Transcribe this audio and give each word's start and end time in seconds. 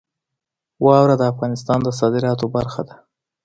واوره 0.85 1.15
د 1.17 1.23
افغانستان 1.31 1.79
د 1.83 1.87
صادراتو 1.99 2.45
برخه 2.55 2.81
ده. 2.87 2.95